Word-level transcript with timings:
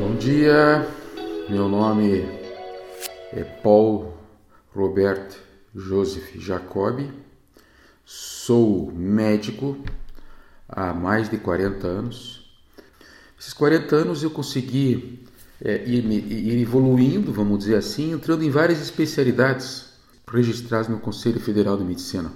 Bom 0.00 0.16
dia, 0.16 0.88
meu 1.46 1.68
nome 1.68 2.22
é 3.34 3.44
Paul 3.62 4.14
Robert 4.74 5.28
Joseph 5.74 6.36
Jacob, 6.36 7.06
sou 8.02 8.90
médico 8.92 9.76
há 10.66 10.94
mais 10.94 11.28
de 11.28 11.36
40 11.36 11.86
anos. 11.86 12.50
Esses 13.38 13.52
40 13.52 13.94
anos 13.94 14.22
eu 14.22 14.30
consegui 14.30 15.22
é, 15.62 15.84
ir, 15.86 16.10
ir 16.10 16.62
evoluindo, 16.62 17.30
vamos 17.30 17.58
dizer 17.58 17.76
assim, 17.76 18.12
entrando 18.12 18.42
em 18.42 18.48
várias 18.48 18.80
especialidades 18.80 19.90
registradas 20.26 20.88
no 20.88 20.98
Conselho 20.98 21.40
Federal 21.40 21.76
de 21.76 21.84
Medicina. 21.84 22.32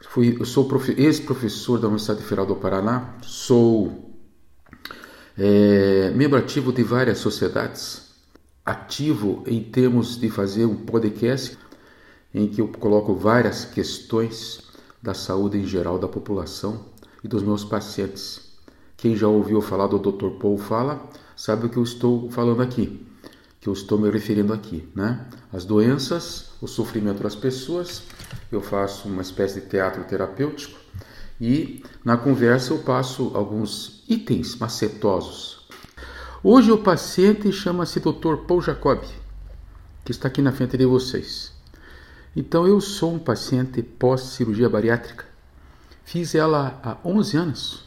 Fui, 0.00 0.36
eu 0.40 0.44
sou 0.44 0.68
ex-professor 0.96 1.78
da 1.78 1.86
Universidade 1.86 2.24
Federal 2.24 2.46
do 2.46 2.56
Paraná, 2.56 3.14
sou 3.22 4.05
é, 5.38 6.10
membro 6.14 6.38
ativo 6.38 6.72
de 6.72 6.82
várias 6.82 7.18
sociedades, 7.18 8.02
ativo 8.64 9.44
em 9.46 9.62
termos 9.62 10.18
de 10.18 10.30
fazer 10.30 10.64
um 10.64 10.74
podcast 10.74 11.58
em 12.34 12.48
que 12.48 12.60
eu 12.60 12.68
coloco 12.68 13.14
várias 13.14 13.64
questões 13.64 14.60
da 15.02 15.14
saúde 15.14 15.58
em 15.58 15.66
geral 15.66 15.98
da 15.98 16.08
população 16.08 16.86
e 17.22 17.28
dos 17.28 17.42
meus 17.42 17.64
pacientes. 17.64 18.56
Quem 18.96 19.14
já 19.14 19.28
ouviu 19.28 19.60
falar 19.60 19.86
do 19.88 19.98
Dr. 19.98 20.38
Paul 20.40 20.56
Fala 20.56 21.06
sabe 21.36 21.66
o 21.66 21.68
que 21.68 21.76
eu 21.76 21.82
estou 21.82 22.30
falando 22.30 22.62
aqui, 22.62 23.06
que 23.60 23.68
eu 23.68 23.72
estou 23.74 23.98
me 23.98 24.10
referindo 24.10 24.52
aqui, 24.54 24.88
né? 24.94 25.26
As 25.52 25.64
doenças, 25.64 26.50
o 26.62 26.66
sofrimento 26.66 27.22
das 27.22 27.34
pessoas. 27.34 28.02
Eu 28.50 28.62
faço 28.62 29.06
uma 29.06 29.22
espécie 29.22 29.60
de 29.60 29.66
teatro 29.68 30.02
terapêutico 30.04 30.85
e 31.40 31.82
na 32.04 32.16
conversa 32.16 32.72
eu 32.72 32.78
passo 32.78 33.32
alguns 33.34 34.02
itens 34.08 34.56
macetosos. 34.56 35.66
Hoje 36.42 36.70
o 36.70 36.78
paciente 36.78 37.52
chama-se 37.52 38.00
Dr. 38.00 38.36
Paul 38.46 38.62
Jacob, 38.62 39.02
que 40.04 40.12
está 40.12 40.28
aqui 40.28 40.40
na 40.40 40.52
frente 40.52 40.76
de 40.76 40.86
vocês. 40.86 41.52
Então 42.34 42.66
eu 42.66 42.80
sou 42.80 43.14
um 43.14 43.18
paciente 43.18 43.82
pós-cirurgia 43.82 44.68
bariátrica. 44.68 45.24
Fiz 46.04 46.34
ela 46.34 46.78
há 46.82 46.96
11 47.04 47.36
anos 47.36 47.84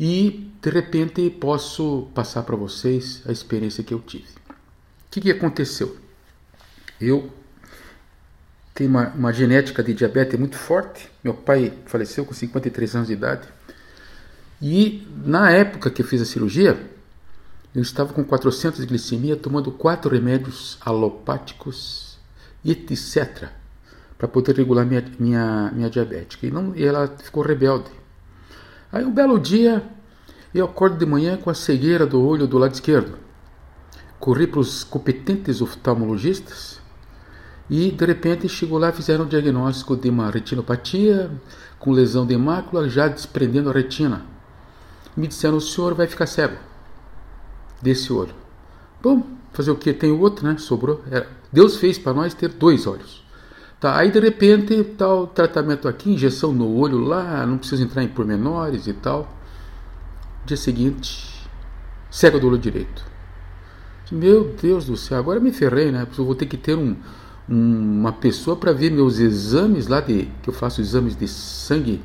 e 0.00 0.50
de 0.62 0.70
repente 0.70 1.28
posso 1.28 2.08
passar 2.14 2.42
para 2.44 2.56
vocês 2.56 3.22
a 3.26 3.32
experiência 3.32 3.84
que 3.84 3.92
eu 3.92 4.00
tive. 4.00 4.28
O 4.48 5.10
que, 5.10 5.20
que 5.20 5.30
aconteceu? 5.30 5.96
Eu 7.00 7.30
tenho 8.78 8.90
uma, 8.90 9.08
uma, 9.08 9.32
genética 9.32 9.82
de 9.82 9.92
diabetes 9.92 10.38
muito 10.38 10.56
forte. 10.56 11.10
Meu 11.24 11.34
pai 11.34 11.72
faleceu 11.86 12.24
com 12.24 12.32
53 12.32 12.94
anos 12.94 13.08
de 13.08 13.14
idade. 13.14 13.48
E 14.62 15.04
na 15.26 15.50
época 15.50 15.90
que 15.90 16.00
eu 16.00 16.06
fiz 16.06 16.22
a 16.22 16.24
cirurgia, 16.24 16.78
eu 17.74 17.82
estava 17.82 18.12
com 18.12 18.22
400 18.22 18.80
de 18.80 18.86
glicemia, 18.86 19.36
tomando 19.36 19.72
quatro 19.72 20.08
remédios 20.12 20.78
alopáticos, 20.80 22.20
etc., 22.64 23.48
para 24.16 24.28
poder 24.28 24.56
regular 24.56 24.86
minha, 24.86 25.04
minha, 25.18 25.72
minha 25.74 25.90
diabetes. 25.90 26.38
E, 26.40 26.48
não, 26.48 26.72
e 26.76 26.84
ela 26.84 27.12
ficou 27.20 27.42
rebelde. 27.42 27.90
Aí 28.92 29.04
um 29.04 29.12
belo 29.12 29.40
dia 29.40 29.82
eu 30.54 30.64
acordo 30.64 30.96
de 30.96 31.04
manhã 31.04 31.36
com 31.36 31.50
a 31.50 31.54
cegueira 31.54 32.06
do 32.06 32.22
olho 32.22 32.46
do 32.46 32.58
lado 32.58 32.74
esquerdo. 32.74 33.18
Corri 34.20 34.46
para 34.46 34.60
os 34.60 34.84
competentes 34.84 35.60
oftalmologistas 35.60 36.80
e 37.70 37.90
de 37.90 38.04
repente 38.04 38.48
chegou 38.48 38.78
lá 38.78 38.92
fizeram 38.92 39.24
o 39.24 39.28
diagnóstico 39.28 39.96
de 39.96 40.08
uma 40.08 40.30
retinopatia 40.30 41.30
com 41.78 41.92
lesão 41.92 42.26
de 42.26 42.36
mácula 42.36 42.88
já 42.88 43.08
desprendendo 43.08 43.70
a 43.70 43.72
retina. 43.72 44.22
Me 45.16 45.26
disseram: 45.26 45.56
o 45.56 45.60
senhor 45.60 45.94
vai 45.94 46.06
ficar 46.06 46.26
cego 46.26 46.56
desse 47.82 48.12
olho. 48.12 48.34
Bom, 49.02 49.22
fazer 49.52 49.70
o 49.70 49.76
que? 49.76 49.92
Tem 49.92 50.10
o 50.10 50.20
outro, 50.20 50.46
né? 50.46 50.56
Sobrou. 50.58 51.02
Deus 51.52 51.76
fez 51.76 51.98
para 51.98 52.12
nós 52.12 52.34
ter 52.34 52.48
dois 52.48 52.86
olhos. 52.86 53.24
Tá, 53.80 53.96
aí 53.96 54.10
de 54.10 54.18
repente 54.18 54.82
tal 54.96 55.28
tratamento 55.28 55.86
aqui, 55.86 56.10
injeção 56.10 56.52
no 56.52 56.76
olho 56.76 56.98
lá, 56.98 57.46
não 57.46 57.58
preciso 57.58 57.84
entrar 57.84 58.02
em 58.02 58.08
pormenores 58.08 58.88
e 58.88 58.92
tal. 58.92 59.32
Dia 60.44 60.56
seguinte, 60.56 61.48
cego 62.10 62.40
do 62.40 62.48
olho 62.48 62.58
direito. 62.58 63.04
Meu 64.10 64.52
Deus 64.60 64.86
do 64.86 64.96
céu, 64.96 65.18
agora 65.18 65.38
me 65.38 65.52
ferrei, 65.52 65.92
né? 65.92 66.06
Eu 66.16 66.24
vou 66.24 66.34
ter 66.34 66.46
que 66.46 66.56
ter 66.56 66.76
um, 66.76 66.90
um, 66.90 66.96
uma 67.48 68.12
pessoa 68.12 68.56
para 68.56 68.72
ver 68.72 68.90
meus 68.90 69.18
exames 69.18 69.86
lá 69.86 70.00
de 70.00 70.28
que 70.42 70.50
eu 70.50 70.54
faço 70.54 70.80
exames 70.80 71.16
de 71.16 71.26
sangue 71.26 72.02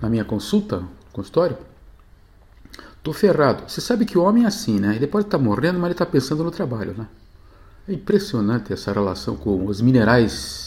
na 0.00 0.08
minha 0.08 0.24
consulta, 0.24 0.82
consultório. 1.12 1.56
Tô 3.02 3.12
ferrado. 3.12 3.64
Você 3.68 3.80
sabe 3.80 4.04
que 4.04 4.18
o 4.18 4.22
homem 4.22 4.44
é 4.44 4.46
assim, 4.46 4.78
né? 4.78 4.94
Ele 4.94 5.06
pode 5.06 5.26
estar 5.26 5.38
tá 5.38 5.44
morrendo, 5.44 5.78
mas 5.78 5.86
ele 5.86 5.92
está 5.92 6.06
pensando 6.06 6.44
no 6.44 6.50
trabalho, 6.50 6.94
né? 6.96 7.06
É 7.88 7.92
impressionante 7.92 8.72
essa 8.72 8.92
relação 8.92 9.36
com 9.36 9.66
os 9.66 9.80
minerais 9.80 10.66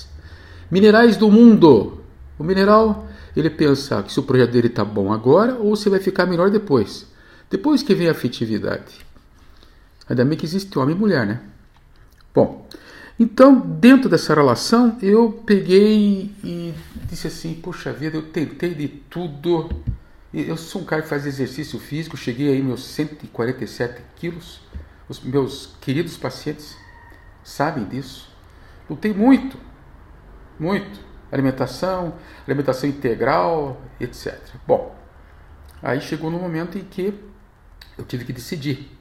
Minerais 0.72 1.18
do 1.18 1.32
mundo. 1.32 2.00
O 2.38 2.44
mineral, 2.44 3.08
ele 3.36 3.50
pensa 3.50 4.04
que 4.04 4.14
se 4.14 4.20
o 4.20 4.24
projeto 4.24 4.52
dele 4.52 4.68
está 4.68 4.86
bom 4.86 5.12
agora 5.12 5.56
ou 5.56 5.76
se 5.76 5.90
vai 5.90 6.00
ficar 6.00 6.28
melhor 6.28 6.52
depois. 6.52 7.08
Depois 7.50 7.82
que 7.82 7.96
vem 7.96 8.08
a 8.08 8.12
afetividade. 8.12 9.06
Ainda 10.08 10.24
bem 10.24 10.38
que 10.38 10.46
existe 10.46 10.78
homem 10.78 10.96
e 10.96 11.00
mulher, 11.00 11.26
né? 11.26 11.42
Bom, 12.34 12.68
então 13.20 13.60
dentro 13.60 14.10
dessa 14.10 14.34
relação 14.34 14.98
eu 15.02 15.32
peguei 15.46 16.34
e 16.44 16.74
disse 17.06 17.28
assim: 17.28 17.54
Poxa 17.56 17.92
vida, 17.92 18.18
eu 18.18 18.24
tentei 18.24 18.74
de 18.74 18.88
tudo. 18.88 19.70
Eu 20.34 20.56
sou 20.58 20.84
um 20.84 20.86
cara 20.86 21.02
que 21.02 21.08
faz 21.08 21.26
exercício 21.26 21.80
físico, 21.80 22.16
cheguei 22.16 22.50
aí 22.54 22.62
meus 22.62 22.86
147 22.86 24.02
quilos. 24.16 24.62
Os 25.08 25.20
meus 25.22 25.76
queridos 25.82 26.18
pacientes 26.18 26.78
sabem 27.44 27.84
disso. 27.86 28.30
Lutei 28.88 29.12
muito 29.12 29.58
muito. 30.60 31.00
Alimentação, 31.32 32.16
alimentação 32.46 32.90
integral, 32.90 33.82
etc. 34.00 34.38
Bom, 34.68 34.96
aí 35.82 36.02
chegou 36.02 36.30
no 36.30 36.40
momento 36.40 36.78
em 36.78 36.84
que 36.84 37.14
eu 37.98 38.04
tive 38.04 38.26
que 38.26 38.34
decidir. 38.34 38.92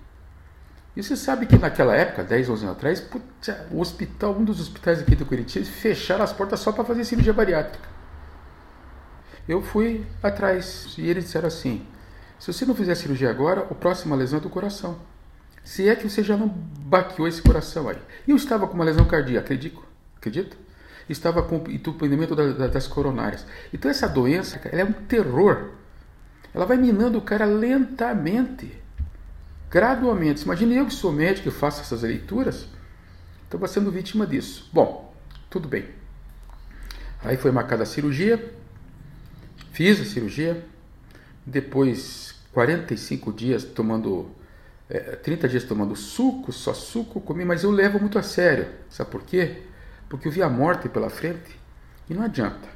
E 0.96 1.02
você 1.02 1.16
sabe 1.16 1.46
que 1.46 1.56
naquela 1.56 1.94
época, 1.94 2.24
10, 2.24 2.48
11 2.48 2.64
anos 2.64 2.76
atrás, 2.76 3.00
putz, 3.00 3.50
o 3.70 3.80
hospital, 3.80 4.34
um 4.34 4.44
dos 4.44 4.60
hospitais 4.60 5.00
aqui 5.00 5.14
do 5.14 5.24
Curitiba, 5.24 5.64
fecharam 5.64 6.24
as 6.24 6.32
portas 6.32 6.60
só 6.60 6.72
para 6.72 6.84
fazer 6.84 7.04
cirurgia 7.04 7.32
bariátrica. 7.32 7.88
Eu 9.48 9.62
fui 9.62 10.04
atrás 10.22 10.94
e 10.98 11.08
eles 11.08 11.24
disseram 11.24 11.48
assim: 11.48 11.86
se 12.38 12.52
você 12.52 12.66
não 12.66 12.74
fizer 12.74 12.94
cirurgia 12.94 13.30
agora, 13.30 13.66
o 13.70 13.74
próximo 13.74 14.14
lesão 14.14 14.38
é 14.38 14.42
do 14.42 14.50
coração. 14.50 14.98
Se 15.62 15.88
é 15.88 15.94
que 15.94 16.08
você 16.08 16.22
já 16.22 16.36
não 16.36 16.48
baqueou 16.48 17.28
esse 17.28 17.42
coração 17.42 17.88
aí. 17.88 17.98
E 18.26 18.30
eu 18.30 18.36
estava 18.36 18.66
com 18.66 18.74
uma 18.74 18.84
lesão 18.84 19.04
cardíaca, 19.04 19.44
acredito? 19.44 19.82
Acredita? 20.16 20.56
estava 21.08 21.42
com 21.42 21.56
entupimento 21.68 22.34
das 22.34 22.86
coronárias. 22.86 23.46
Então 23.72 23.90
essa 23.90 24.08
doença 24.08 24.60
ela 24.70 24.82
é 24.82 24.84
um 24.84 24.92
terror. 24.92 25.70
Ela 26.54 26.64
vai 26.64 26.76
minando 26.76 27.18
o 27.18 27.22
cara 27.22 27.44
lentamente, 27.44 28.80
gradualmente. 29.70 30.42
Imagine 30.42 30.76
eu 30.76 30.86
que 30.86 30.94
sou 30.94 31.12
médico 31.12 31.48
e 31.48 31.52
faço 31.52 31.80
essas 31.80 32.02
leituras, 32.02 32.66
estava 33.44 33.66
sendo 33.68 33.90
vítima 33.90 34.26
disso. 34.26 34.68
Bom, 34.72 35.14
tudo 35.48 35.68
bem. 35.68 35.86
Aí 37.22 37.36
foi 37.36 37.50
marcada 37.50 37.82
a 37.82 37.86
cirurgia, 37.86 38.52
fiz 39.72 40.00
a 40.00 40.04
cirurgia, 40.04 40.64
depois 41.44 42.34
45 42.52 43.32
dias 43.32 43.64
tomando, 43.64 44.30
é, 44.88 45.16
30 45.16 45.48
dias 45.48 45.64
tomando 45.64 45.96
suco, 45.96 46.52
só 46.52 46.72
suco, 46.72 47.20
comi, 47.20 47.44
mas 47.44 47.64
eu 47.64 47.70
levo 47.70 47.98
muito 47.98 48.18
a 48.18 48.22
sério. 48.22 48.68
Sabe 48.88 49.10
por 49.10 49.22
quê? 49.22 49.62
porque 50.08 50.26
eu 50.26 50.32
vi 50.32 50.42
a 50.42 50.48
morte 50.48 50.88
pela 50.88 51.10
frente 51.10 51.58
e 52.08 52.14
não 52.14 52.22
adianta. 52.22 52.68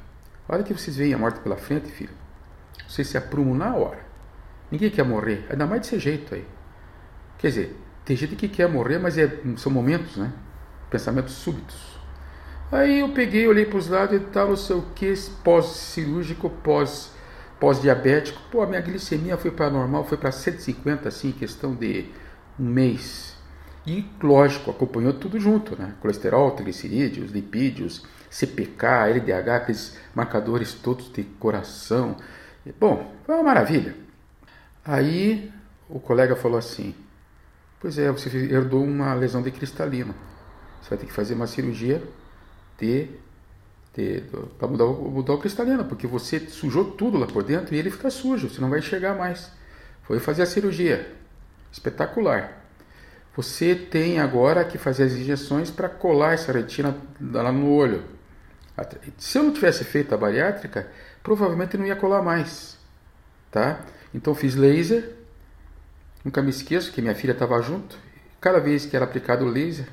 A 0.47 0.53
hora 0.53 0.63
que 0.63 0.73
vocês 0.73 0.95
veem 0.95 1.13
a 1.13 1.17
morte 1.17 1.39
pela 1.39 1.57
frente, 1.57 1.89
filho, 1.89 2.13
vocês 2.87 3.07
se 3.07 3.17
aprumam 3.17 3.55
na 3.55 3.75
hora. 3.75 4.05
Ninguém 4.69 4.89
quer 4.89 5.03
morrer, 5.03 5.45
ainda 5.49 5.65
mais 5.65 5.81
desse 5.81 5.99
jeito 5.99 6.35
aí. 6.35 6.45
Quer 7.37 7.47
dizer, 7.47 7.77
tem 8.05 8.15
gente 8.15 8.35
que 8.35 8.47
quer 8.47 8.67
morrer, 8.69 8.99
mas 8.99 9.17
é, 9.17 9.39
são 9.57 9.71
momentos, 9.71 10.17
né? 10.17 10.31
Pensamentos 10.89 11.33
súbitos. 11.33 11.93
Aí 12.71 12.99
eu 12.99 13.09
peguei, 13.09 13.47
olhei 13.47 13.65
para 13.65 13.77
os 13.77 13.87
lados 13.87 14.15
e 14.15 14.19
tal, 14.19 14.49
não 14.49 14.55
sei 14.55 14.75
o 14.75 14.81
que, 14.95 15.13
pós-cirúrgico, 15.43 16.49
pós, 16.49 17.11
pós-diabético. 17.59 18.41
Pô, 18.51 18.63
a 18.63 18.67
minha 18.67 18.81
glicemia 18.81 19.37
foi 19.37 19.51
para 19.51 19.69
normal, 19.69 20.03
foi 20.03 20.17
para 20.17 20.31
150, 20.31 21.07
assim, 21.07 21.29
em 21.29 21.33
questão 21.33 21.75
de 21.75 22.05
um 22.59 22.65
mês. 22.65 23.35
E, 23.85 24.05
lógico, 24.21 24.71
acompanhou 24.71 25.13
tudo 25.13 25.39
junto, 25.39 25.79
né? 25.79 25.93
Colesterol, 26.01 26.51
triglicerídeos, 26.51 27.31
lipídios, 27.31 28.05
CPK, 28.29 28.85
LDH, 29.09 29.49
aqueles 29.49 29.97
marcadores 30.15 30.73
todos 30.73 31.11
de 31.11 31.23
coração. 31.23 32.15
Bom, 32.79 33.13
foi 33.25 33.35
uma 33.35 33.43
maravilha. 33.43 33.95
Aí 34.85 35.51
o 35.89 35.99
colega 35.99 36.35
falou 36.35 36.57
assim: 36.57 36.95
Pois 37.83 37.97
é, 37.97 38.09
você 38.09 38.29
herdou 38.49 38.81
uma 38.81 39.13
lesão 39.13 39.41
de 39.41 39.51
cristalina. 39.51 40.15
Você 40.81 40.91
vai 40.91 40.99
ter 40.99 41.05
que 41.05 41.11
fazer 41.11 41.33
uma 41.33 41.47
cirurgia 41.47 42.01
de, 42.79 43.09
de, 43.93 44.23
para 44.57 44.69
mudar, 44.69 44.85
mudar 44.85 45.33
o 45.33 45.37
cristalino, 45.37 45.83
porque 45.83 46.07
você 46.07 46.39
sujou 46.39 46.91
tudo 46.91 47.17
lá 47.17 47.27
por 47.27 47.43
dentro 47.43 47.75
e 47.75 47.77
ele 47.77 47.91
fica 47.91 48.09
sujo, 48.09 48.47
você 48.49 48.61
não 48.61 48.69
vai 48.69 48.79
enxergar 48.79 49.15
mais. 49.15 49.51
Foi 50.03 50.17
fazer 50.17 50.43
a 50.43 50.45
cirurgia. 50.45 51.13
espetacular. 51.73 52.65
Você 53.35 53.75
tem 53.75 54.17
agora 54.17 54.63
que 54.63 54.77
fazer 54.77 55.03
as 55.03 55.11
injeções 55.11 55.69
para 55.69 55.89
colar 55.89 56.35
essa 56.35 56.53
retina 56.53 56.95
lá 57.19 57.51
no 57.51 57.69
olho. 57.69 58.05
Se 59.17 59.37
eu 59.37 59.43
não 59.43 59.51
tivesse 59.51 59.83
feito 59.83 60.15
a 60.15 60.17
bariátrica, 60.17 60.87
provavelmente 61.21 61.77
não 61.77 61.85
ia 61.85 61.97
colar 61.97 62.21
mais, 62.21 62.77
tá? 63.51 63.81
Então 64.13 64.33
fiz 64.33 64.55
laser, 64.55 65.22
nunca 66.23 66.41
me 66.41 66.49
esqueço 66.49 66.91
que 66.91 67.01
minha 67.01 67.15
filha 67.15 67.31
estava 67.31 67.61
junto. 67.61 67.97
Cada 68.39 68.59
vez 68.59 68.85
que 68.85 68.95
era 68.95 69.05
aplicado 69.05 69.45
o 69.45 69.49
laser, 69.49 69.87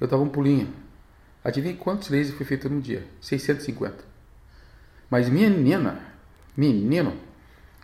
eu 0.00 0.06
dava 0.06 0.22
um 0.22 0.28
pulinho. 0.28 0.72
Adivinha 1.44 1.76
quantos 1.76 2.08
lasers 2.08 2.36
foi 2.36 2.46
feito 2.46 2.68
no 2.68 2.80
dia? 2.80 3.06
650. 3.20 4.04
Mas 5.10 5.28
menina, 5.28 6.00
menino, 6.56 7.16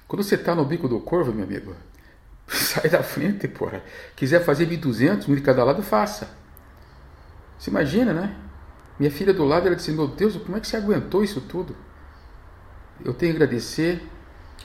quando 0.06 0.23
você 0.23 0.37
está 0.37 0.55
no 0.55 0.65
bico 0.65 0.89
do 0.89 1.00
corvo, 1.00 1.33
meu 1.33 1.45
amigo, 1.45 1.75
sai 2.49 2.89
da 2.89 3.03
frente, 3.03 3.47
porra. 3.49 3.83
Quiser 4.17 4.44
fazer 4.44 4.67
1.200, 4.67 5.29
um 5.29 5.35
de 5.35 5.41
cada 5.41 5.65
lado, 5.65 5.83
faça. 5.83 6.31
Você 7.59 7.71
imagina, 7.71 8.12
né? 8.12 8.35
Minha 8.99 9.11
filha 9.11 9.35
do 9.35 9.44
lado, 9.44 9.67
ela 9.67 9.77
disse: 9.77 9.93
Meu 9.93 10.09
Deus, 10.09 10.37
como 10.37 10.56
é 10.56 10.61
que 10.61 10.67
você 10.67 10.77
aguentou 10.77 11.23
isso 11.23 11.41
tudo? 11.41 11.77
Eu 13.05 13.12
tenho 13.12 13.33
que 13.33 13.43
agradecer 13.43 14.03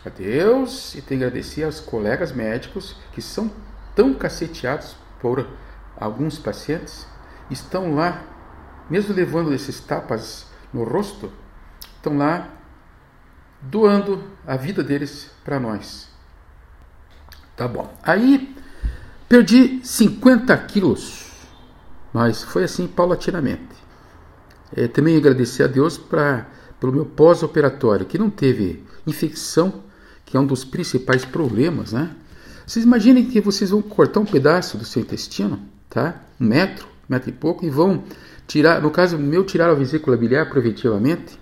a 0.05 0.09
Deus 0.09 0.95
e 0.95 1.01
que 1.01 1.13
agradecer 1.13 1.63
aos 1.63 1.79
colegas 1.79 2.31
médicos 2.31 2.95
que 3.13 3.21
são 3.21 3.51
tão 3.95 4.13
caceteados 4.13 4.95
por 5.19 5.47
alguns 5.97 6.37
pacientes, 6.37 7.07
estão 7.49 7.95
lá, 7.95 8.23
mesmo 8.89 9.13
levando 9.13 9.53
esses 9.53 9.79
tapas 9.79 10.47
no 10.73 10.83
rosto, 10.83 11.31
estão 11.95 12.17
lá 12.17 12.49
doando 13.61 14.23
a 14.45 14.57
vida 14.57 14.83
deles 14.83 15.29
para 15.43 15.59
nós. 15.59 16.09
Tá 17.55 17.67
bom. 17.67 17.95
Aí 18.03 18.55
perdi 19.29 19.79
50 19.83 20.57
quilos, 20.65 21.31
mas 22.11 22.43
foi 22.43 22.63
assim 22.63 22.87
paulatinamente. 22.87 23.82
É, 24.75 24.87
também 24.87 25.17
agradecer 25.17 25.63
a 25.63 25.67
Deus 25.67 25.97
pra, 25.97 26.47
pelo 26.79 26.93
meu 26.93 27.05
pós-operatório, 27.05 28.05
que 28.05 28.17
não 28.17 28.29
teve 28.29 28.83
infecção, 29.05 29.83
que 30.25 30.35
é 30.35 30.39
um 30.39 30.45
dos 30.45 30.63
principais 30.63 31.23
problemas, 31.25 31.93
né? 31.93 32.15
Vocês 32.65 32.85
imaginem 32.85 33.25
que 33.25 33.41
vocês 33.41 33.71
vão 33.71 33.81
cortar 33.81 34.19
um 34.21 34.25
pedaço 34.25 34.77
do 34.77 34.85
seu 34.85 35.01
intestino, 35.01 35.59
tá? 35.89 36.21
Um 36.39 36.45
metro, 36.47 36.87
metro 37.07 37.29
e 37.29 37.33
pouco, 37.33 37.65
e 37.65 37.69
vão 37.69 38.03
tirar, 38.47 38.81
no 38.81 38.89
caso 38.89 39.17
meu, 39.17 39.43
tirar 39.43 39.69
a 39.69 39.73
vesícula 39.73 40.17
biliar 40.17 40.49
preventivamente, 40.49 41.37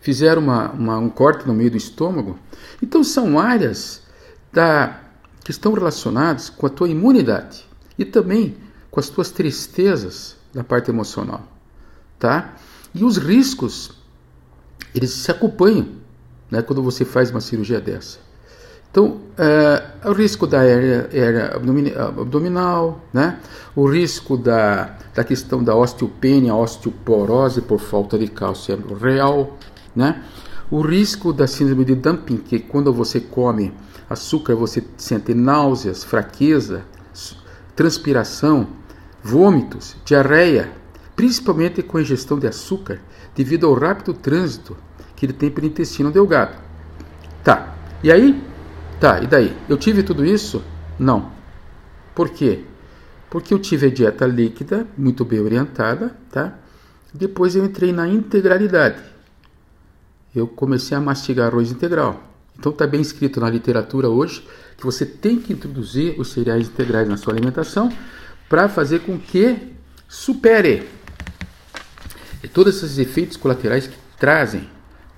fizeram 0.00 0.42
uma, 0.42 0.70
uma, 0.72 0.98
um 0.98 1.08
corte 1.08 1.46
no 1.46 1.54
meio 1.54 1.70
do 1.70 1.76
estômago. 1.76 2.38
Então 2.82 3.04
são 3.04 3.38
áreas 3.38 4.02
da, 4.52 5.00
que 5.44 5.50
estão 5.50 5.72
relacionadas 5.72 6.50
com 6.50 6.66
a 6.66 6.70
tua 6.70 6.88
imunidade 6.88 7.64
e 7.98 8.04
também 8.04 8.56
com 8.90 9.00
as 9.00 9.08
tuas 9.08 9.30
tristezas 9.30 10.36
da 10.52 10.62
parte 10.62 10.90
emocional, 10.90 11.46
tá? 12.22 12.54
E 12.94 13.04
os 13.04 13.16
riscos, 13.16 13.90
eles 14.94 15.10
se 15.10 15.28
acompanham 15.28 15.88
né, 16.48 16.62
quando 16.62 16.80
você 16.80 17.04
faz 17.04 17.32
uma 17.32 17.40
cirurgia 17.40 17.80
dessa. 17.80 18.18
Então, 18.88 19.22
é, 19.36 20.08
o 20.08 20.12
risco 20.12 20.46
da 20.46 20.60
área 20.60 21.08
abdominal, 22.16 23.00
né? 23.12 23.40
o 23.74 23.86
risco 23.86 24.36
da, 24.36 24.96
da 25.12 25.24
questão 25.24 25.64
da 25.64 25.74
osteopenia, 25.74 26.54
osteoporose 26.54 27.62
por 27.62 27.80
falta 27.80 28.16
de 28.16 28.28
cálcio 28.28 28.78
real, 28.96 29.56
né? 29.96 30.22
o 30.70 30.80
risco 30.80 31.32
da 31.32 31.48
síndrome 31.48 31.84
de 31.84 31.96
dumping, 31.96 32.36
que 32.36 32.60
quando 32.60 32.92
você 32.92 33.18
come 33.18 33.72
açúcar 34.08 34.54
você 34.54 34.84
sente 34.96 35.34
náuseas, 35.34 36.04
fraqueza, 36.04 36.84
transpiração, 37.74 38.68
vômitos, 39.24 39.96
diarreia, 40.04 40.81
principalmente 41.22 41.84
com 41.84 41.98
a 41.98 42.00
ingestão 42.00 42.36
de 42.36 42.48
açúcar, 42.48 42.98
devido 43.32 43.64
ao 43.64 43.74
rápido 43.74 44.12
trânsito 44.12 44.76
que 45.14 45.24
ele 45.24 45.32
tem 45.32 45.52
pelo 45.52 45.68
intestino 45.68 46.10
delgado. 46.10 46.60
Tá, 47.44 47.76
e 48.02 48.10
aí? 48.10 48.42
Tá, 48.98 49.20
e 49.20 49.28
daí? 49.28 49.56
Eu 49.68 49.76
tive 49.76 50.02
tudo 50.02 50.26
isso? 50.26 50.64
Não. 50.98 51.30
Por 52.12 52.30
quê? 52.30 52.64
Porque 53.30 53.54
eu 53.54 53.60
tive 53.60 53.86
a 53.86 53.90
dieta 53.90 54.26
líquida, 54.26 54.84
muito 54.98 55.24
bem 55.24 55.38
orientada, 55.38 56.16
tá? 56.28 56.58
Depois 57.14 57.54
eu 57.54 57.64
entrei 57.64 57.92
na 57.92 58.08
integralidade. 58.08 59.00
Eu 60.34 60.48
comecei 60.48 60.96
a 60.96 61.00
mastigar 61.00 61.52
arroz 61.52 61.70
integral. 61.70 62.20
Então 62.58 62.72
está 62.72 62.84
bem 62.84 63.00
escrito 63.00 63.38
na 63.38 63.48
literatura 63.48 64.08
hoje 64.08 64.44
que 64.76 64.84
você 64.84 65.06
tem 65.06 65.38
que 65.38 65.52
introduzir 65.52 66.18
os 66.18 66.32
cereais 66.32 66.66
integrais 66.66 67.08
na 67.08 67.16
sua 67.16 67.32
alimentação 67.32 67.92
para 68.48 68.68
fazer 68.68 69.02
com 69.02 69.16
que 69.16 69.56
supere 70.08 71.00
e 72.42 72.48
todos 72.48 72.76
esses 72.76 72.98
efeitos 72.98 73.36
colaterais 73.36 73.86
que 73.86 73.96
trazem. 74.18 74.68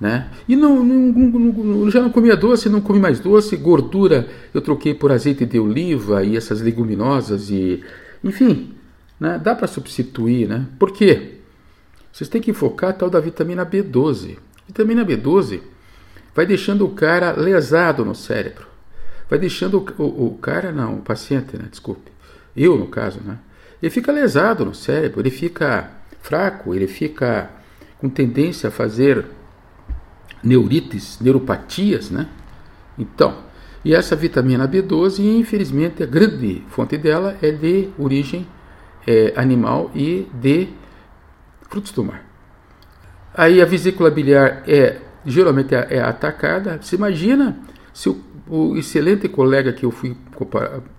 Né? 0.00 0.28
E 0.48 0.56
não, 0.56 0.84
não, 0.84 1.12
não, 1.12 1.90
já 1.90 2.02
não 2.02 2.10
comia 2.10 2.36
doce, 2.36 2.68
não 2.68 2.80
comi 2.80 2.98
mais 2.98 3.20
doce, 3.20 3.56
gordura 3.56 4.28
eu 4.52 4.60
troquei 4.60 4.92
por 4.92 5.12
azeite 5.12 5.46
de 5.46 5.58
oliva 5.58 6.24
e 6.24 6.36
essas 6.36 6.60
leguminosas 6.60 7.48
e 7.48 7.82
enfim, 8.22 8.74
né? 9.18 9.40
dá 9.42 9.54
para 9.54 9.68
substituir, 9.68 10.48
né? 10.48 10.66
Por 10.78 10.90
quê? 10.90 11.36
Vocês 12.12 12.28
têm 12.28 12.40
que 12.40 12.52
focar 12.52 12.96
tal 12.96 13.08
da 13.08 13.20
vitamina 13.20 13.64
B12. 13.64 14.36
Vitamina 14.66 15.04
B12 15.04 15.60
vai 16.34 16.44
deixando 16.44 16.84
o 16.84 16.90
cara 16.90 17.32
lesado 17.32 18.04
no 18.04 18.14
cérebro. 18.14 18.66
Vai 19.28 19.38
deixando 19.38 19.78
o, 19.78 20.02
o, 20.02 20.26
o 20.26 20.38
cara, 20.38 20.72
não, 20.72 20.96
o 20.96 21.02
paciente, 21.02 21.56
né? 21.56 21.66
Desculpe. 21.70 22.10
Eu, 22.56 22.76
no 22.76 22.88
caso, 22.88 23.20
né? 23.24 23.38
Ele 23.82 23.90
fica 23.90 24.12
lesado 24.12 24.64
no 24.64 24.74
cérebro, 24.74 25.20
ele 25.20 25.30
fica 25.30 25.90
fraco, 26.24 26.74
ele 26.74 26.86
fica 26.86 27.50
com 27.98 28.08
tendência 28.08 28.68
a 28.68 28.72
fazer 28.72 29.26
neurites, 30.42 31.20
neuropatias, 31.20 32.10
né? 32.10 32.28
Então, 32.98 33.36
e 33.84 33.94
essa 33.94 34.16
vitamina 34.16 34.66
B12, 34.66 35.18
infelizmente, 35.38 36.02
a 36.02 36.06
grande 36.06 36.62
fonte 36.70 36.96
dela 36.96 37.36
é 37.42 37.50
de 37.50 37.90
origem 37.98 38.46
é, 39.06 39.34
animal 39.36 39.90
e 39.94 40.26
de 40.32 40.68
frutos 41.68 41.92
do 41.92 42.02
mar. 42.02 42.24
Aí 43.34 43.60
a 43.60 43.66
vesícula 43.66 44.10
biliar 44.10 44.62
é 44.66 45.00
geralmente 45.26 45.74
é, 45.74 45.88
é 45.90 46.00
atacada. 46.00 46.78
Você 46.80 46.96
imagina 46.96 47.58
se 47.92 48.08
o, 48.08 48.18
o, 48.48 48.76
excelente 48.78 49.28
colega 49.28 49.74
que 49.74 49.84
eu 49.84 49.90
fui 49.90 50.16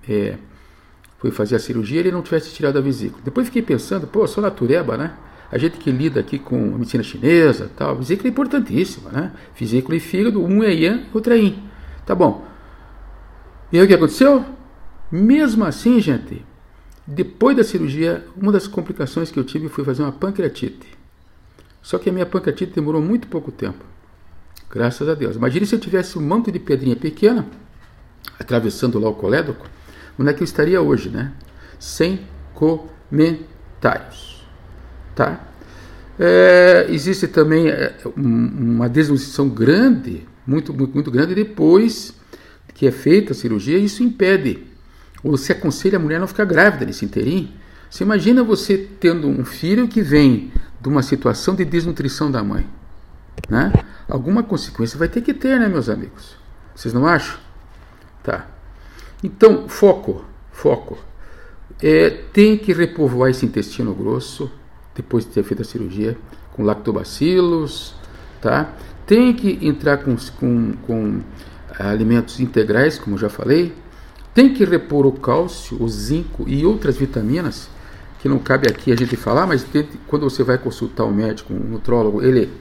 é, 0.07 0.35
foi 1.25 1.31
fazer 1.31 1.55
a 1.55 1.59
cirurgia, 1.59 1.99
ele 1.99 2.11
não 2.11 2.21
tivesse 2.21 2.53
tirado 2.53 2.77
a 2.77 2.81
vesícula. 2.81 3.19
Depois 3.23 3.47
fiquei 3.47 3.63
pensando, 3.63 4.05
pô, 4.05 4.27
sou 4.27 4.43
natureba, 4.43 4.95
né? 4.95 5.15
A 5.51 5.57
gente 5.57 5.77
que 5.77 5.91
lida 5.91 6.19
aqui 6.19 6.37
com 6.37 6.55
a 6.55 6.77
medicina 6.77 7.01
chinesa, 7.01 7.71
tal, 7.75 7.91
a 7.91 7.93
vesícula 7.95 8.27
é 8.27 8.31
importantíssima, 8.31 9.09
né? 9.09 9.31
Vesícula 9.57 9.95
e 9.97 9.99
fígado, 9.99 10.43
um 10.43 10.63
é 10.63 10.71
yang, 10.71 11.05
outro 11.13 11.33
é 11.33 11.37
yin. 11.37 11.63
Tá 12.05 12.13
bom. 12.13 12.45
E 13.71 13.79
aí 13.79 13.83
o 13.83 13.87
que 13.87 13.93
aconteceu? 13.93 14.45
Mesmo 15.11 15.65
assim, 15.65 15.99
gente, 15.99 16.45
depois 17.07 17.57
da 17.57 17.63
cirurgia, 17.63 18.25
uma 18.39 18.51
das 18.51 18.67
complicações 18.67 19.31
que 19.31 19.39
eu 19.39 19.43
tive 19.43 19.67
foi 19.67 19.83
fazer 19.83 20.03
uma 20.03 20.11
pancreatite. 20.11 20.87
Só 21.81 21.97
que 21.97 22.09
a 22.09 22.13
minha 22.13 22.25
pancreatite 22.25 22.73
demorou 22.73 23.01
muito 23.01 23.27
pouco 23.27 23.51
tempo. 23.51 23.83
Graças 24.69 25.07
a 25.07 25.15
Deus. 25.15 25.35
Imagine 25.35 25.65
se 25.65 25.73
eu 25.73 25.79
tivesse 25.79 26.19
um 26.19 26.21
monte 26.21 26.51
de 26.51 26.59
pedrinha 26.59 26.95
pequena 26.95 27.47
atravessando 28.39 28.99
lá 28.99 29.09
o 29.09 29.15
colédoco, 29.15 29.67
onde 30.17 30.29
é 30.29 30.33
que 30.33 30.41
eu 30.41 30.45
estaria 30.45 30.81
hoje, 30.81 31.09
né? 31.09 31.31
Sem 31.79 32.21
comentários. 32.53 34.45
Tá? 35.15 35.39
É, 36.19 36.87
existe 36.89 37.27
também 37.27 37.67
é, 37.69 37.95
uma 38.15 38.87
desnutrição 38.87 39.49
grande, 39.49 40.25
muito, 40.47 40.73
muito, 40.73 40.93
muito 40.93 41.11
grande, 41.11 41.35
depois 41.35 42.13
que 42.73 42.85
é 42.85 42.91
feita 42.91 43.31
a 43.31 43.35
cirurgia, 43.35 43.77
isso 43.77 44.03
impede, 44.03 44.63
ou 45.23 45.37
se 45.37 45.51
aconselha 45.51 45.97
a 45.97 45.99
mulher 45.99 46.17
a 46.17 46.19
não 46.19 46.27
ficar 46.27 46.45
grávida 46.45 46.85
nesse 46.85 47.05
inteirinho. 47.05 47.49
Você 47.89 48.03
imagina 48.03 48.43
você 48.43 48.77
tendo 48.99 49.27
um 49.27 49.45
filho 49.45 49.87
que 49.87 50.01
vem 50.01 50.51
de 50.81 50.89
uma 50.89 51.01
situação 51.01 51.55
de 51.55 51.63
desnutrição 51.63 52.29
da 52.29 52.43
mãe. 52.43 52.67
Né? 53.49 53.71
Alguma 54.09 54.43
consequência 54.43 54.99
vai 54.99 55.07
ter 55.07 55.21
que 55.21 55.33
ter, 55.33 55.59
né, 55.59 55.67
meus 55.67 55.89
amigos? 55.89 56.37
Vocês 56.75 56.93
não 56.93 57.07
acham? 57.07 57.37
Tá. 58.21 58.47
Então, 59.23 59.67
foco, 59.67 60.23
foco. 60.51 60.97
É, 61.81 62.09
tem 62.31 62.57
que 62.57 62.71
repovoar 62.73 63.29
esse 63.29 63.45
intestino 63.45 63.93
grosso 63.93 64.49
depois 64.95 65.25
de 65.25 65.31
ter 65.31 65.43
feito 65.43 65.61
a 65.61 65.65
cirurgia 65.65 66.17
com 66.53 66.63
lactobacilos, 66.63 67.93
tá? 68.41 68.73
Tem 69.05 69.33
que 69.33 69.59
entrar 69.61 69.97
com, 69.97 70.15
com, 70.39 70.73
com 70.85 71.21
alimentos 71.77 72.39
integrais, 72.39 72.97
como 72.97 73.17
já 73.17 73.29
falei. 73.29 73.73
Tem 74.33 74.53
que 74.53 74.63
repor 74.63 75.05
o 75.05 75.11
cálcio, 75.11 75.81
o 75.81 75.87
zinco 75.87 76.45
e 76.47 76.65
outras 76.65 76.97
vitaminas 76.97 77.69
que 78.19 78.29
não 78.29 78.39
cabe 78.39 78.67
aqui 78.67 78.91
a 78.91 78.95
gente 78.95 79.15
falar, 79.15 79.45
mas 79.45 79.65
quando 80.07 80.27
você 80.27 80.43
vai 80.43 80.57
consultar 80.57 81.05
um 81.05 81.13
médico, 81.13 81.53
um 81.53 81.59
nutrólogo, 81.59 82.23
ele 82.23 82.51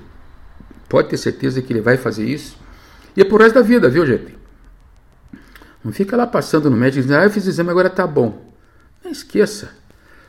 pode 0.88 1.08
ter 1.08 1.16
certeza 1.16 1.62
que 1.62 1.72
ele 1.72 1.80
vai 1.80 1.96
fazer 1.96 2.26
isso. 2.26 2.56
E 3.16 3.22
é 3.22 3.24
por 3.24 3.40
resto 3.40 3.54
da 3.54 3.62
vida, 3.62 3.88
viu, 3.88 4.04
gente? 4.04 4.43
Não 5.84 5.92
fica 5.92 6.16
lá 6.16 6.26
passando 6.26 6.70
no 6.70 6.76
médico 6.76 7.02
dizendo, 7.02 7.20
ah, 7.20 7.24
eu 7.24 7.30
fiz 7.30 7.46
exame, 7.46 7.68
agora 7.68 7.90
tá 7.90 8.06
bom. 8.06 8.50
Não 9.04 9.12
esqueça. 9.12 9.70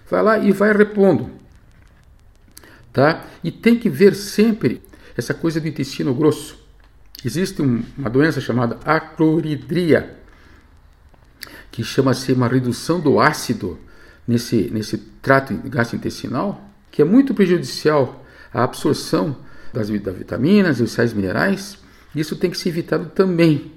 Vai 0.10 0.22
lá 0.22 0.38
e 0.38 0.52
vai 0.52 0.74
repondo. 0.74 1.32
Tá? 2.92 3.24
E 3.44 3.52
tem 3.52 3.80
que 3.80 3.90
ver 3.90 4.16
sempre 4.16 4.82
essa 5.16 5.34
coisa 5.34 5.62
do 5.62 5.68
intestino 5.68 6.14
grosso. 6.14 6.60
Existe 7.24 7.62
um, 7.62 7.84
uma 7.98 8.10
doença 8.10 8.42
chamada 8.42 8.78
acloridria, 8.84 10.20
que 11.72 11.84
chama-se 11.84 12.34
uma 12.34 12.48
redução 12.48 13.00
do 13.00 13.20
ácido 13.20 13.80
nesse, 14.28 14.70
nesse 14.72 14.98
trato 15.22 15.54
gastrointestinal, 15.66 16.70
que 16.92 17.02
é 17.02 17.06
muito 17.06 17.34
prejudicial 17.34 18.26
à 18.54 18.64
absorção 18.64 19.38
das, 19.74 19.90
das 19.90 20.16
vitaminas 20.16 20.80
e 20.80 20.84
os 20.84 20.92
sais 20.92 21.14
minerais. 21.14 21.78
Isso 22.14 22.36
tem 22.36 22.52
que 22.52 22.58
ser 22.58 22.70
evitado 22.70 23.08
também. 23.08 23.74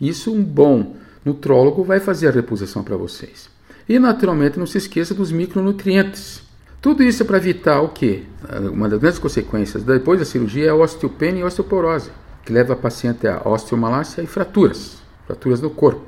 Isso 0.00 0.32
um 0.32 0.42
bom 0.42 0.96
nutrólogo 1.24 1.84
vai 1.84 2.00
fazer 2.00 2.28
a 2.28 2.32
reposição 2.32 2.82
para 2.82 2.96
vocês. 2.96 3.50
E 3.88 3.98
naturalmente 3.98 4.58
não 4.58 4.66
se 4.66 4.78
esqueça 4.78 5.14
dos 5.14 5.30
micronutrientes. 5.30 6.42
Tudo 6.80 7.02
isso 7.02 7.22
é 7.22 7.26
para 7.26 7.36
evitar 7.36 7.82
o 7.82 7.88
quê? 7.90 8.22
Uma 8.72 8.88
das 8.88 8.98
grandes 8.98 9.18
consequências 9.18 9.82
depois 9.82 10.18
da 10.18 10.24
cirurgia 10.24 10.66
é 10.66 10.68
a 10.70 10.74
osteopenia 10.74 11.40
e 11.40 11.42
a 11.42 11.46
osteoporose, 11.46 12.10
que 12.44 12.52
leva 12.52 12.72
a 12.72 12.76
paciente 12.76 13.26
a 13.26 13.46
osteomalácia 13.46 14.22
e 14.22 14.26
fraturas, 14.26 14.96
fraturas 15.26 15.60
do 15.60 15.68
corpo. 15.68 16.06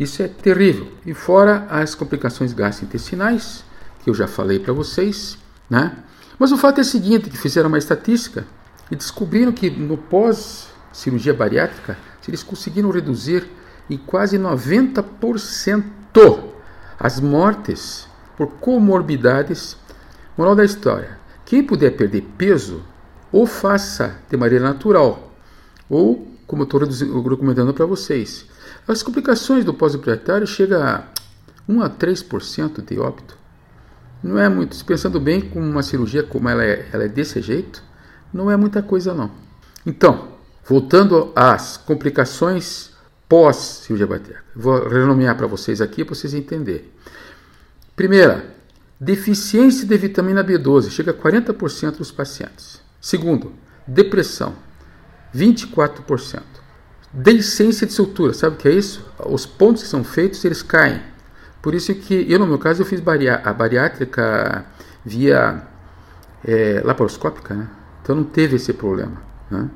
Isso 0.00 0.22
é 0.22 0.28
terrível. 0.28 0.88
E 1.04 1.12
fora 1.12 1.66
as 1.68 1.94
complicações 1.94 2.52
gastrointestinais, 2.54 3.64
que 4.02 4.08
eu 4.08 4.14
já 4.14 4.26
falei 4.26 4.58
para 4.58 4.72
vocês, 4.72 5.36
né? 5.68 5.96
Mas 6.38 6.52
o 6.52 6.56
fato 6.56 6.78
é 6.78 6.82
o 6.82 6.84
seguinte, 6.84 7.28
que 7.28 7.36
fizeram 7.36 7.68
uma 7.68 7.78
estatística 7.78 8.46
e 8.90 8.96
descobriram 8.96 9.52
que 9.52 9.68
no 9.68 9.98
pós 9.98 10.68
cirurgia 10.92 11.34
bariátrica, 11.34 11.96
eles 12.28 12.42
conseguiram 12.42 12.90
reduzir 12.90 13.48
em 13.88 13.96
quase 13.96 14.38
90% 14.38 15.84
as 16.98 17.20
mortes 17.20 18.06
por 18.36 18.48
comorbidades. 18.54 19.76
Moral 20.36 20.54
da 20.54 20.64
história: 20.64 21.18
quem 21.44 21.62
puder 21.64 21.96
perder 21.96 22.22
peso, 22.36 22.82
ou 23.32 23.46
faça 23.46 24.18
de 24.28 24.36
maneira 24.36 24.64
natural, 24.64 25.32
ou, 25.88 26.28
como 26.46 26.62
eu 26.62 26.64
estou 26.64 26.80
recomendando 27.28 27.72
para 27.72 27.86
vocês, 27.86 28.46
as 28.86 29.02
complicações 29.02 29.64
do 29.64 29.74
pós-operatório 29.74 30.46
chegam 30.46 30.82
a 30.82 31.04
1 31.68 31.82
a 31.82 31.90
3% 31.90 32.84
de 32.84 32.98
óbito. 32.98 33.36
Não 34.22 34.38
é 34.38 34.48
muito, 34.48 34.84
pensando 34.84 35.20
bem, 35.20 35.40
com 35.40 35.60
uma 35.60 35.82
cirurgia 35.82 36.22
como 36.22 36.48
ela 36.48 36.64
é, 36.64 36.88
ela 36.92 37.04
é 37.04 37.08
desse 37.08 37.40
jeito, 37.40 37.82
não 38.32 38.50
é 38.50 38.56
muita 38.56 38.82
coisa 38.82 39.14
não. 39.14 39.30
Então, 39.86 40.37
voltando 40.68 41.32
às 41.34 41.76
complicações 41.76 42.90
pós-cirurgia 43.28 44.06
bariátrica, 44.06 44.44
vou 44.54 44.88
renomear 44.88 45.36
para 45.36 45.46
vocês 45.46 45.80
aqui 45.80 46.04
para 46.04 46.14
vocês 46.14 46.34
entenderem. 46.34 46.90
Primeira, 47.96 48.54
deficiência 49.00 49.86
de 49.86 49.96
vitamina 49.96 50.44
B12, 50.44 50.90
chega 50.90 51.10
a 51.10 51.14
40% 51.14 51.98
dos 51.98 52.12
pacientes. 52.12 52.80
Segundo, 53.00 53.52
depressão, 53.86 54.54
24% 55.34 56.58
deiscência 57.12 57.86
de 57.86 57.92
sutura. 57.92 58.32
Sabe 58.32 58.56
o 58.56 58.58
que 58.58 58.68
é 58.68 58.72
isso? 58.72 59.04
Os 59.26 59.46
pontos 59.46 59.82
que 59.82 59.88
são 59.88 60.04
feitos, 60.04 60.44
eles 60.44 60.62
caem. 60.62 61.00
Por 61.60 61.74
isso 61.74 61.94
que 61.94 62.30
eu, 62.30 62.38
no 62.38 62.46
meu 62.46 62.58
caso, 62.58 62.82
eu 62.82 62.86
fiz 62.86 63.00
a 63.00 63.52
bariátrica 63.52 64.64
via 65.04 65.62
é, 66.44 66.80
laparoscópica, 66.84 67.54
né? 67.54 67.68
Então 68.02 68.14
não 68.16 68.24
teve 68.24 68.56
esse 68.56 68.72
problema. 68.72 69.20
Né? 69.50 69.68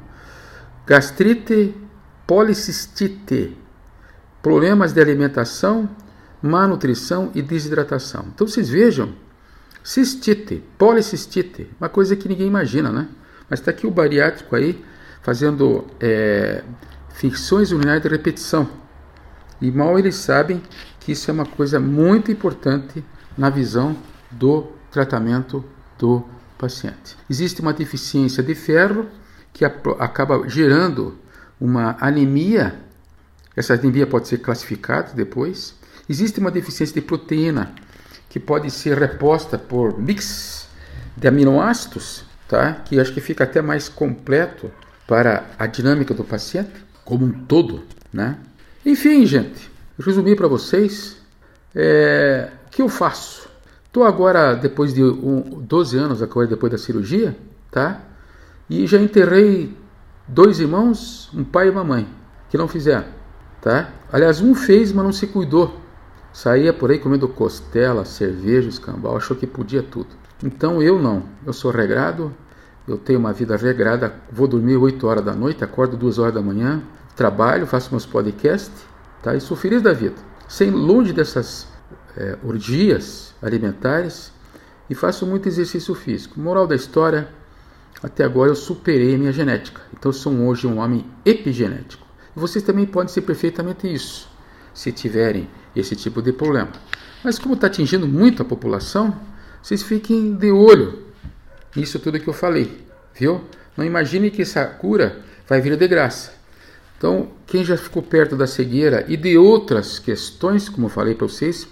Gastrite, 0.93 1.75
policistite, 2.27 3.57
problemas 4.43 4.93
de 4.93 5.01
alimentação, 5.01 5.89
má 6.43 6.69
nutrição 6.69 7.31
e 7.35 7.41
desidratação. 7.41 8.27
Então 8.29 8.47
vocês 8.47 8.69
vejam, 8.69 9.15
cistite, 9.83 10.63
policistite, 10.77 11.71
uma 11.81 11.89
coisa 11.89 12.15
que 12.15 12.29
ninguém 12.29 12.47
imagina, 12.47 12.93
né? 12.93 13.09
Mas 13.49 13.61
está 13.61 13.71
aqui 13.71 13.87
o 13.87 13.91
bariátrico 13.91 14.55
aí 14.55 14.85
fazendo 15.23 15.87
é, 15.99 16.63
ficções 17.15 17.73
urinárias 17.73 18.03
de 18.03 18.11
repetição. 18.11 18.69
E 19.63 19.71
mal 19.71 19.99
eles 19.99 20.17
sabem 20.17 20.61
que 21.01 21.13
isso 21.13 21.31
é 21.31 21.33
uma 21.33 21.47
coisa 21.47 21.81
muito 21.81 22.31
importante 22.31 23.03
na 23.39 23.49
visão 23.49 23.97
do 24.31 24.67
tratamento 24.91 25.65
do 25.99 26.23
paciente. 26.59 27.17
Existe 27.31 27.63
uma 27.63 27.73
deficiência 27.73 28.43
de 28.43 28.55
ferro 28.55 29.09
que 29.53 29.65
acaba 29.65 30.49
gerando 30.49 31.19
uma 31.61 31.97
anemia. 32.01 32.75
Essa 33.57 33.75
anemia 33.75 34.07
pode 34.07 34.29
ser 34.29 34.39
classificada 34.39 35.13
depois. 35.15 35.75
Existe 36.09 36.41
uma 36.41 36.51
deficiência 36.51 36.95
de 36.95 37.01
proteína 37.01 37.75
que 38.29 38.41
pode 38.41 38.71
ser 38.71 38.99
reposta 38.99 39.59
por 39.59 39.99
mix 39.99 40.67
de 41.17 41.29
aminoácidos, 41.29 42.25
tá? 42.49 42.73
que 42.85 42.99
acho 42.99 43.13
que 43.13 43.21
fica 43.21 43.45
até 43.45 43.61
mais 43.61 43.89
completo 43.89 44.71
para 45.07 45.45
a 45.59 45.67
dinâmica 45.67 46.15
do 46.15 46.25
paciente 46.25 46.71
como 47.05 47.27
um 47.27 47.33
todo, 47.45 47.85
né? 48.13 48.39
Enfim, 48.85 49.27
gente, 49.27 49.71
resumir 49.99 50.37
para 50.37 50.49
vocês 50.49 51.17
é, 51.75 52.49
o 52.67 52.71
que 52.71 52.83
eu 52.83 52.89
faço. 52.89 53.49
Estou 53.87 54.05
agora, 54.05 54.55
depois 54.55 54.95
de 54.95 55.03
um, 55.03 55.61
12 55.61 55.99
anos, 55.99 56.23
agora 56.23 56.47
depois 56.47 56.73
da 56.73 56.79
cirurgia, 56.79 57.37
tá? 57.71 58.01
E 58.69 58.87
já 58.87 58.99
enterrei 58.99 59.77
dois 60.27 60.61
irmãos, 60.61 61.31
um 61.35 61.45
pai 61.45 61.67
e 61.67 61.71
uma 61.71 61.85
mãe, 61.85 62.09
que 62.49 62.57
não 62.57 62.69
fizeram, 62.69 63.07
tá? 63.61 63.91
Aliás, 64.13 64.41
um 64.41 64.55
fez, 64.55 64.93
mas 64.93 65.05
não 65.05 65.13
se 65.13 65.27
cuidou. 65.27 65.81
Saía 66.33 66.73
por 66.73 66.91
aí 66.91 66.99
comendo 66.99 67.29
costela, 67.29 68.05
cerveja, 68.05 68.69
escambau, 68.69 69.17
achou 69.17 69.37
que 69.37 69.47
podia 69.47 69.83
tudo. 69.83 70.09
Então 70.43 70.83
eu 70.83 71.01
não, 71.01 71.25
eu 71.47 71.53
sou 71.53 71.71
regrado, 71.71 72.35
eu 72.89 72.97
tenho 72.97 73.19
uma 73.19 73.33
vida 73.33 73.57
regrada, 73.57 74.15
vou 74.31 74.49
dormir 74.49 74.77
8 74.77 75.07
horas 75.07 75.25
da 75.25 75.35
noite, 75.35 75.63
acordo 75.63 75.97
2 75.97 76.19
horas 76.19 76.35
da 76.35 76.41
manhã, 76.41 76.83
trabalho, 77.15 77.67
faço 77.67 77.91
meus 77.91 78.07
podcasts 78.07 78.85
tá? 79.23 79.35
e 79.35 79.41
sou 79.41 79.57
feliz 79.57 79.83
da 79.83 79.93
vida. 79.93 80.17
Sem 80.49 80.71
longe 80.71 81.13
dessas 81.13 81.69
é, 82.17 82.37
alimentares 83.41 84.33
e 84.91 84.95
faço 84.95 85.27
muito 85.27 85.49
exercício 85.49 85.95
físico. 85.95 86.41
Moral 86.41 86.67
da 86.67 86.75
história, 86.75 87.29
até 88.03 88.25
agora 88.25 88.51
eu 88.51 88.55
superei 88.55 89.15
a 89.15 89.19
minha 89.19 89.33
genética. 89.33 89.81
Então 89.97 90.13
sou 90.13 90.33
hoje 90.33 90.67
um 90.67 90.79
homem 90.79 91.05
epigenético. 91.25 92.07
E 92.37 92.41
vocês 92.41 92.65
também 92.65 92.87
podem 92.87 93.13
ser 93.13 93.23
perfeitamente 93.23 93.93
isso, 93.93 94.29
se 94.75 94.91
tiverem 94.91 95.49
esse 95.77 95.95
tipo 95.95 96.21
de 96.21 96.33
problema. 96.33 96.73
Mas 97.23 97.39
como 97.39 97.55
está 97.55 97.67
atingindo 97.67 98.09
muito 98.09 98.43
a 98.43 98.45
população, 98.45 99.17
vocês 99.63 99.83
fiquem 99.83 100.35
de 100.35 100.51
olho 100.51 101.13
isso 101.77 101.99
tudo 101.99 102.21
que 102.21 102.29
eu 102.29 102.35
falei, 102.35 102.85
viu? 103.15 103.43
Não 103.77 103.85
imagine 103.85 104.31
que 104.31 104.43
essa 104.43 104.65
cura 104.67 105.21
vai 105.49 105.61
vir 105.61 105.77
de 105.77 105.89
graça. 105.89 106.33
Então, 106.99 107.29
quem 107.47 107.65
já 107.65 107.77
ficou 107.77 108.03
perto 108.03 108.37
da 108.37 108.47
cegueira 108.47 109.05
e 109.09 109.17
de 109.17 109.39
outras 109.39 109.99
questões, 109.99 110.69
como 110.69 110.87
eu 110.87 110.91
falei 110.91 111.15
para 111.15 111.27
vocês, 111.27 111.67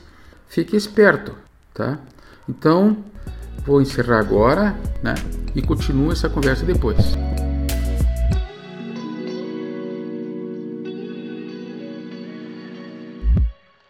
fique 0.49 0.75
esperto, 0.75 1.37
tá? 1.75 1.99
Então, 2.49 3.05
vou 3.65 3.81
encerrar 3.81 4.19
agora, 4.19 4.75
né? 5.03 5.15
E 5.55 5.63
continuo 5.63 6.13
essa 6.13 6.29
conversa 6.29 6.65
depois. 6.65 7.17